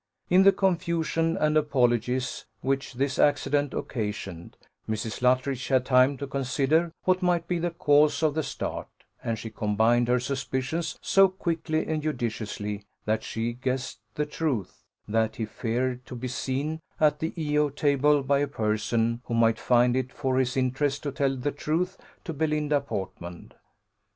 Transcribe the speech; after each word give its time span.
In 0.31 0.41
the 0.41 0.51
confusion 0.51 1.37
and 1.37 1.55
apologies 1.55 2.45
which 2.61 2.93
this 2.95 3.19
accident 3.19 3.71
occasioned, 3.75 4.57
Mrs. 4.89 5.21
Luttridge 5.21 5.67
had 5.67 5.85
time 5.85 6.17
to 6.17 6.25
consider 6.25 6.91
what 7.03 7.21
might 7.21 7.47
be 7.47 7.59
the 7.59 7.69
cause 7.69 8.23
of 8.23 8.33
the 8.33 8.41
start, 8.41 8.87
and 9.23 9.37
she 9.37 9.51
combined 9.51 10.07
her 10.07 10.19
suspicions 10.19 10.97
so 11.03 11.27
quickly 11.29 11.85
and 11.85 12.01
judiciously 12.01 12.83
that 13.05 13.21
she 13.21 13.53
guessed 13.53 13.99
the 14.15 14.25
truth 14.25 14.83
that 15.07 15.35
he 15.35 15.45
feared 15.45 16.03
to 16.07 16.15
be 16.15 16.27
seen 16.27 16.79
at 16.99 17.19
the 17.19 17.31
E 17.39 17.55
O 17.59 17.69
table 17.69 18.23
by 18.23 18.39
a 18.39 18.47
person 18.47 19.21
who 19.25 19.35
might 19.35 19.59
find 19.59 19.95
it 19.95 20.11
for 20.11 20.39
his 20.39 20.57
interest 20.57 21.03
to 21.03 21.11
tell 21.11 21.35
the 21.37 21.51
truth 21.51 21.95
to 22.23 22.33
Belinda 22.33 22.81
Portman. 22.81 23.51